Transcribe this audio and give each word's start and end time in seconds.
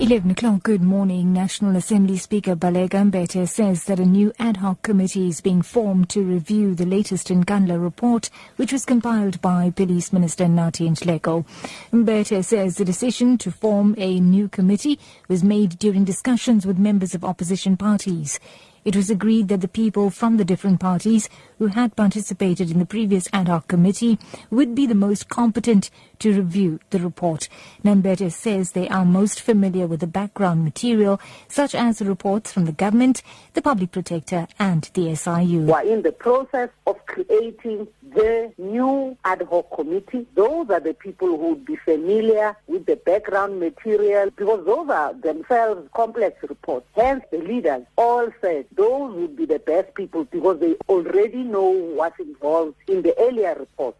11 0.00 0.30
o'clock, 0.30 0.62
good 0.62 0.80
morning. 0.80 1.32
National 1.32 1.74
Assembly 1.74 2.16
Speaker 2.16 2.54
Baleka 2.54 3.10
Mbete 3.10 3.48
says 3.48 3.82
that 3.84 3.98
a 3.98 4.06
new 4.06 4.32
ad 4.38 4.58
hoc 4.58 4.80
committee 4.82 5.26
is 5.26 5.40
being 5.40 5.60
formed 5.60 6.08
to 6.08 6.22
review 6.22 6.72
the 6.72 6.86
latest 6.86 7.26
Nkandla 7.26 7.82
report, 7.82 8.30
which 8.54 8.72
was 8.72 8.84
compiled 8.84 9.40
by 9.40 9.70
Police 9.70 10.12
Minister 10.12 10.44
Nathi 10.44 10.88
Nhleko. 10.88 11.44
Mbete 11.92 12.44
says 12.44 12.76
the 12.76 12.84
decision 12.84 13.38
to 13.38 13.50
form 13.50 13.96
a 13.98 14.20
new 14.20 14.48
committee 14.48 15.00
was 15.26 15.42
made 15.42 15.80
during 15.80 16.04
discussions 16.04 16.64
with 16.64 16.78
members 16.78 17.12
of 17.12 17.24
opposition 17.24 17.76
parties. 17.76 18.38
It 18.84 18.96
was 18.96 19.10
agreed 19.10 19.48
that 19.48 19.60
the 19.60 19.68
people 19.68 20.10
from 20.10 20.36
the 20.36 20.44
different 20.44 20.80
parties 20.80 21.28
who 21.58 21.66
had 21.66 21.96
participated 21.96 22.70
in 22.70 22.78
the 22.78 22.86
previous 22.86 23.28
ad 23.32 23.48
hoc 23.48 23.68
committee 23.68 24.18
would 24.50 24.74
be 24.74 24.86
the 24.86 24.94
most 24.94 25.28
competent 25.28 25.90
to 26.20 26.32
review 26.32 26.80
the 26.90 26.98
report. 26.98 27.48
Mbete 27.84 28.30
says 28.32 28.72
they 28.72 28.88
are 28.88 29.04
most 29.04 29.40
familiar 29.40 29.86
with 29.86 30.00
the 30.00 30.06
background 30.06 30.64
material, 30.64 31.20
such 31.48 31.74
as 31.74 31.98
the 31.98 32.04
reports 32.04 32.52
from 32.52 32.64
the 32.64 32.72
government, 32.72 33.22
the 33.54 33.62
public 33.62 33.92
protector, 33.92 34.46
and 34.58 34.90
the 34.94 35.14
SIU. 35.14 35.62
We 35.62 35.72
are 35.72 35.84
in 35.84 36.02
the 36.02 36.12
process 36.12 36.70
of 36.86 37.04
creating 37.06 37.88
the 38.14 38.52
new 38.58 39.16
ad 39.24 39.42
hoc 39.50 39.74
committee. 39.74 40.26
Those 40.34 40.70
are 40.70 40.80
the 40.80 40.94
people 40.94 41.28
who 41.28 41.48
would 41.50 41.64
be 41.64 41.76
familiar 41.76 42.56
with 42.66 42.86
the 42.86 42.96
background 42.96 43.60
material 43.60 44.30
because 44.36 44.64
those 44.64 44.88
are 44.88 45.14
themselves 45.14 45.88
complex 45.94 46.42
reports. 46.42 46.86
Hence, 46.94 47.24
the 47.30 47.38
leaders 47.38 47.84
all 47.96 48.28
said 48.40 48.66
those 48.74 49.14
would 49.14 49.36
be 49.36 49.46
the 49.46 49.58
best 49.58 49.94
people 49.94 50.24
because 50.24 50.60
they 50.60 50.74
already 50.88 51.42
know 51.42 51.70
what's 51.70 52.18
involved 52.20 52.76
in 52.88 53.02
the 53.02 53.14
earlier 53.18 53.54
reports. 53.58 53.98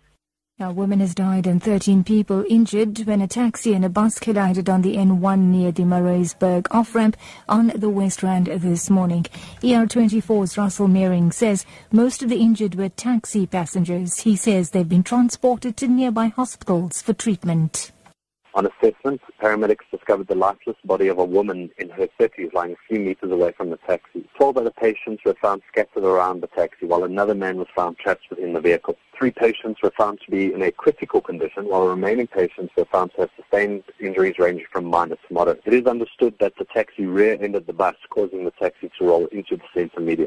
A 0.61 0.73
woman 0.73 0.99
has 0.99 1.15
died 1.15 1.47
and 1.47 1.63
13 1.63 2.03
people 2.03 2.45
injured 2.51 2.99
when 3.07 3.23
a 3.23 3.29
taxi 3.29 3.75
and 3.75 3.85
a 3.85 3.89
bus 3.89 4.19
collided 4.19 4.69
on 4.69 4.83
the 4.83 4.97
N1 4.97 5.39
near 5.39 5.71
the 5.71 5.85
Maraisburg 5.85 6.67
off-ramp 6.73 7.17
on 7.49 7.69
the 7.77 7.89
West 7.89 8.25
Rand 8.25 8.47
this 8.47 8.91
morning. 8.91 9.25
ER24's 9.63 10.59
Russel 10.59 10.89
Meiring 10.89 11.33
says 11.33 11.65
most 11.93 12.25
of 12.25 12.29
the 12.29 12.41
injured 12.41 12.75
were 12.75 12.89
taxi 12.89 13.47
passengers. 13.47 14.19
He 14.19 14.35
says 14.35 14.71
they've 14.71 14.89
been 14.89 15.05
transported 15.05 15.77
to 15.77 15.87
nearby 15.87 16.27
hospitals 16.27 17.03
for 17.03 17.13
treatment. 17.13 17.93
On 18.59 18.67
assessment, 18.67 19.21
paramedics 19.41 19.89
discovered 19.89 20.27
the 20.27 20.35
lifeless 20.35 20.75
body 20.85 21.07
of 21.07 21.19
a 21.19 21.25
woman 21.25 21.71
in 21.79 21.91
her 21.91 22.09
30s 22.19 22.53
lying 22.53 22.73
a 22.73 22.89
few 22.89 22.99
meters 22.99 23.31
away 23.31 23.53
from 23.53 23.71
the 23.71 23.77
taxi. 23.87 24.29
Twelve 24.37 24.57
other 24.57 24.73
patients 24.73 25.23
were 25.25 25.37
found 25.41 25.63
scattered 25.69 26.03
around 26.03 26.41
the 26.41 26.49
taxi, 26.49 26.85
while 26.85 27.05
another 27.05 27.37
man 27.37 27.59
was 27.59 27.69
found 27.77 27.99
trapped 27.99 28.29
within 28.29 28.55
the 28.55 28.61
vehicle. 28.61 28.97
Three 29.17 29.31
patients 29.31 29.81
were 29.81 29.93
found 29.97 30.19
to 30.25 30.31
be 30.33 30.53
in 30.53 30.63
a 30.63 30.73
critical 30.73 31.21
condition, 31.21 31.69
while 31.69 31.83
the 31.85 31.91
remaining 31.91 32.27
patients 32.27 32.73
were 32.77 32.87
found 32.87 33.13
to 33.13 33.21
have 33.21 33.31
sustained 33.37 33.85
injuries 34.01 34.41
ranging 34.41 34.67
from 34.73 34.87
minor 34.87 35.15
to 35.15 35.33
moderate. 35.33 35.63
It 35.65 35.75
is 35.75 35.87
understood 35.87 36.35
that 36.41 36.55
the 36.59 36.65
taxi 36.65 37.07
rear-ended 37.07 37.65
the 37.69 37.73
bus, 37.73 37.95
causing 38.11 38.45
the 38.45 38.51
taxi 38.51 38.91
to 38.99 39.05
roll 39.05 39.27
into 39.27 39.57
the 39.57 39.63
centre 39.73 40.01
media. 40.01 40.27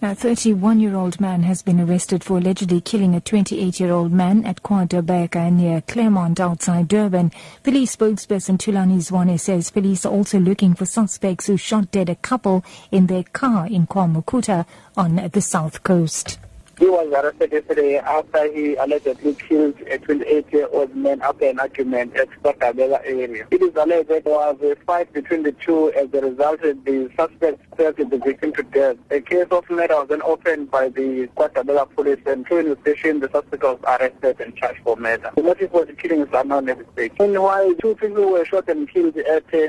A 0.00 0.14
31-year-old 0.14 1.20
man 1.20 1.42
has 1.42 1.60
been 1.60 1.80
arrested 1.80 2.22
for 2.22 2.38
allegedly 2.38 2.80
killing 2.80 3.16
a 3.16 3.20
28-year-old 3.20 4.12
man 4.12 4.44
at 4.44 4.62
KwaDabeka 4.62 5.52
near 5.52 5.80
Clermont 5.80 6.38
outside 6.38 6.86
Durban. 6.86 7.32
Police 7.64 7.96
spokesperson 7.96 8.58
Thulani 8.58 8.98
Zwane 8.98 9.40
says 9.40 9.72
police 9.72 10.06
are 10.06 10.12
also 10.12 10.38
looking 10.38 10.74
for 10.74 10.86
suspects 10.86 11.48
who 11.48 11.56
shot 11.56 11.90
dead 11.90 12.08
a 12.08 12.14
couple 12.14 12.64
in 12.92 13.08
their 13.08 13.24
car 13.24 13.66
in 13.66 13.88
KwaMakhutha 13.88 14.66
on 14.96 15.16
the 15.32 15.40
south 15.40 15.82
coast. 15.82 16.38
He 16.78 16.86
was 16.86 17.12
arrested 17.12 17.50
yesterday 17.50 17.96
after 17.96 18.52
he 18.52 18.76
allegedly 18.76 19.34
killed 19.34 19.74
a 19.80 19.98
28-year-old 19.98 20.94
man 20.94 21.20
after 21.22 21.46
an 21.46 21.58
argument 21.58 22.14
at 22.14 22.28
KwaDabeka 22.44 23.00
area. 23.04 23.48
It 23.50 23.62
is 23.62 23.74
alleged 23.74 24.08
there 24.08 24.22
was 24.24 24.56
a 24.62 24.76
fight 24.86 25.12
between 25.12 25.42
the 25.42 25.50
two 25.50 25.92
as 25.94 26.08
a 26.14 26.20
result 26.20 26.60
the 26.60 27.10
suspect 27.16 27.60
stabbed 27.74 28.10
the 28.10 28.18
victim 28.18 28.52
to 28.52 28.62
death. 28.62 28.96
A 29.10 29.20
case 29.20 29.46
of 29.50 29.68
murder 29.68 29.94
was 29.96 30.08
then 30.08 30.22
opened 30.22 30.70
by 30.70 30.88
the 30.88 31.28
KwaDabeka 31.36 31.94
police 31.96 32.20
and 32.26 32.46
through 32.46 32.58
investigation 32.60 33.18
the 33.18 33.30
suspect 33.32 33.64
was 33.64 33.80
arrested 33.82 34.40
and 34.40 34.54
charged 34.54 34.80
for 34.84 34.94
murder. 34.94 35.32
The 35.34 35.42
motive 35.42 35.72
for 35.72 35.84
the 35.84 35.94
killing 35.94 36.20
is 36.20 36.28
unknown 36.32 36.68
at 36.68 36.78
this 36.78 36.86
stage. 36.92 37.12
Meanwhile, 37.18 37.74
two 37.80 37.96
people 37.96 38.30
were 38.30 38.44
shot 38.44 38.68
and 38.68 38.88
killed 38.88 39.16
at 39.16 39.44
uh, 39.52 39.68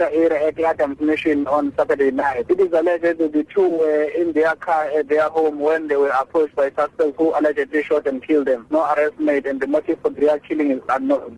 area 0.00 0.48
at 0.48 0.58
Adams 0.60 0.98
Mission 1.00 1.46
on 1.46 1.74
Saturday 1.76 2.10
night. 2.10 2.46
It 2.48 2.58
is 2.58 2.72
alleged 2.72 3.04
that 3.04 3.18
the 3.18 3.44
two 3.54 3.68
were 3.68 4.04
in 4.04 4.32
their 4.32 4.54
car 4.56 4.84
at 4.84 5.08
their 5.08 5.28
home 5.28 5.58
when 5.58 5.88
they 5.88 5.96
were 5.96 6.08
approached 6.08 6.37
by 6.46 6.70
suspects 6.70 7.14
who 7.18 7.38
allegedly 7.38 7.82
shot 7.82 8.06
and 8.06 8.22
killed 8.22 8.46
them. 8.46 8.66
No 8.70 8.84
arrest 8.84 9.18
made 9.18 9.46
and 9.46 9.60
the 9.60 9.66
motive 9.66 10.00
for 10.00 10.10
their 10.10 10.38
killing 10.38 10.70
is 10.70 10.80
unknown. 10.88 11.36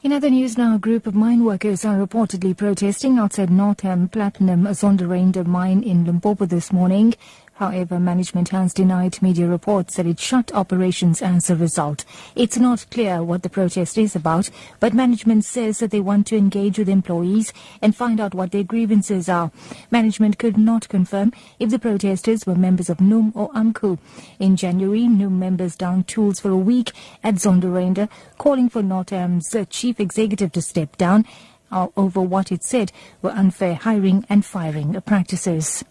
In 0.00 0.12
other 0.12 0.30
news 0.30 0.56
now, 0.56 0.76
a 0.76 0.78
group 0.78 1.08
of 1.08 1.16
mine 1.16 1.44
workers 1.44 1.84
are 1.84 1.98
reportedly 1.98 2.56
protesting 2.56 3.18
outside 3.18 3.50
Northam 3.50 4.08
Platinum 4.08 4.64
Zondereinde 4.66 5.44
mine 5.44 5.82
in 5.82 6.04
Limpopo 6.04 6.46
this 6.46 6.72
morning. 6.72 7.14
However, 7.58 7.98
management 7.98 8.50
has 8.50 8.72
denied 8.72 9.20
media 9.20 9.48
reports 9.48 9.96
that 9.96 10.06
it 10.06 10.20
shut 10.20 10.54
operations 10.54 11.20
as 11.20 11.50
a 11.50 11.56
result. 11.56 12.04
It's 12.36 12.56
not 12.56 12.86
clear 12.88 13.20
what 13.20 13.42
the 13.42 13.50
protest 13.50 13.98
is 13.98 14.14
about, 14.14 14.48
but 14.78 14.94
management 14.94 15.44
says 15.44 15.80
that 15.80 15.90
they 15.90 15.98
want 15.98 16.28
to 16.28 16.36
engage 16.36 16.78
with 16.78 16.88
employees 16.88 17.52
and 17.82 17.96
find 17.96 18.20
out 18.20 18.32
what 18.32 18.52
their 18.52 18.62
grievances 18.62 19.28
are. 19.28 19.50
Management 19.90 20.38
could 20.38 20.56
not 20.56 20.88
confirm 20.88 21.32
if 21.58 21.70
the 21.70 21.80
protesters 21.80 22.46
were 22.46 22.54
members 22.54 22.88
of 22.88 23.00
NUM 23.00 23.32
or 23.34 23.48
AMCU. 23.50 23.98
In 24.38 24.54
January, 24.54 25.08
NUM 25.08 25.40
members 25.40 25.74
downed 25.74 26.06
tools 26.06 26.38
for 26.38 26.50
a 26.50 26.56
week 26.56 26.92
at 27.24 27.34
Zondereinde, 27.34 28.08
calling 28.38 28.68
for 28.68 28.84
Northam's 28.84 29.52
um, 29.52 29.66
chief 29.66 29.98
executive 29.98 30.52
to 30.52 30.62
step 30.62 30.96
down 30.96 31.26
over 31.72 32.20
what 32.20 32.52
it 32.52 32.62
said 32.62 32.92
were 33.20 33.30
unfair 33.30 33.74
hiring 33.74 34.24
and 34.28 34.46
firing 34.46 35.00
practices. 35.00 35.84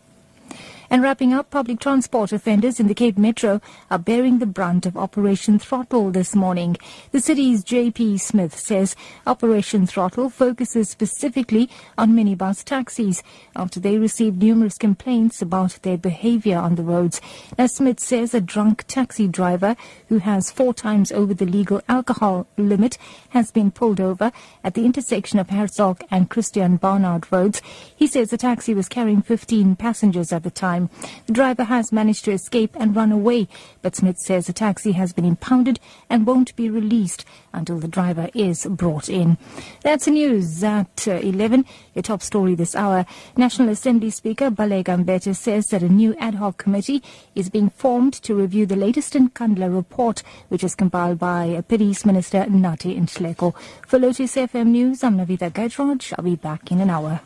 And 0.90 1.04
wrapping 1.04 1.34
up, 1.34 1.50
public 1.50 1.82
transport 1.82 2.32
offenders 2.32 2.80
in 2.80 2.88
the 2.88 2.94
Cape 2.94 3.18
Metro 3.18 3.60
are 3.92 4.00
bearing 4.00 4.40
the 4.40 4.46
brunt 4.46 4.86
of 4.86 4.96
Operation 4.96 5.60
Throttle 5.60 6.12
this 6.12 6.34
morning. 6.34 6.78
The 7.12 7.20
city's 7.20 7.62
J.P. 7.62 8.20
Smith 8.20 8.58
says 8.58 8.96
Operation 9.26 9.86
Throttle 9.86 10.30
focuses 10.30 10.90
specifically 10.90 11.70
on 11.98 12.14
minibus 12.14 12.64
taxis 12.64 13.22
after 13.54 13.82
they 13.82 13.98
received 13.98 14.42
numerous 14.42 14.78
complaints 14.78 15.42
about 15.42 15.78
their 15.82 15.98
behavior 15.98 16.58
on 16.58 16.76
the 16.76 16.84
roads. 16.84 17.20
Now, 17.58 17.68
Smith 17.68 18.00
says 18.00 18.34
a 18.34 18.40
drunk 18.40 18.86
taxi 18.88 19.28
driver 19.28 19.76
who 20.08 20.20
has 20.20 20.52
four 20.52 20.74
times 20.74 21.12
over 21.12 21.34
the 21.34 21.46
legal 21.46 21.82
alcohol 21.90 22.48
limit 22.56 22.98
has 23.30 23.52
been 23.52 23.72
pulled 23.72 24.00
over 24.00 24.32
at 24.64 24.74
the 24.74 24.86
intersection 24.86 25.38
of 25.38 25.50
Herzog 25.50 26.02
and 26.10 26.30
Christiaan 26.30 26.80
Barnard 26.80 27.30
roads. 27.30 27.62
He 27.94 28.08
says 28.08 28.30
the 28.30 28.38
taxi 28.38 28.74
was 28.74 28.88
carrying 28.88 29.22
15 29.22 29.76
passengers 29.76 30.32
at 30.32 30.44
the 30.44 30.52
time 30.52 30.77
time. 30.78 30.90
The 31.26 31.34
driver 31.34 31.64
has 31.66 31.92
managed 31.92 32.26
to 32.26 32.32
escape 32.32 32.76
and 32.80 32.96
run 32.96 33.12
away, 33.12 33.48
but 33.82 33.96
Smith 33.96 34.18
says 34.20 34.48
the 34.48 34.54
taxi 34.54 34.94
has 34.94 35.14
been 35.14 35.26
impounded 35.26 35.80
and 36.10 36.26
won't 36.26 36.56
be 36.56 36.70
released 36.70 37.26
until 37.54 37.80
the 37.80 37.88
driver 37.88 38.30
is 38.34 38.66
brought 38.66 39.10
in. 39.10 39.38
That's 39.84 40.06
the 40.06 40.12
news 40.12 40.64
at 40.64 41.08
uh, 41.08 41.14
11. 41.14 41.66
Your 41.96 42.04
top 42.04 42.22
story 42.22 42.56
this 42.56 42.76
hour. 42.76 43.06
National 43.36 43.70
Assembly 43.70 44.10
Speaker 44.10 44.52
Baleka 44.52 45.04
Mbete 45.04 45.36
says 45.36 45.68
that 45.68 45.84
a 45.84 45.90
new 45.90 46.16
ad 46.20 46.36
hoc 46.36 46.58
committee 46.58 47.02
is 47.36 47.50
being 47.50 47.70
formed 47.70 48.14
to 48.14 48.36
review 48.36 48.66
the 48.66 48.76
latest 48.76 49.14
Nkandla 49.14 49.74
report, 49.74 50.24
which 50.50 50.64
is 50.64 50.76
compiled 50.76 51.20
by 51.20 51.64
Police 51.68 52.06
Minister 52.06 52.46
Nathi 52.46 52.98
Nhleko. 53.00 53.56
For 53.88 54.00
Lotus 54.00 54.36
FM 54.36 54.68
News, 54.68 55.04
I'm 55.04 55.18
Navitha 55.18 55.52
Gajraj. 55.52 56.14
I'll 56.18 56.24
be 56.24 56.36
back 56.36 56.72
in 56.72 56.80
an 56.82 56.90
hour. 56.90 57.22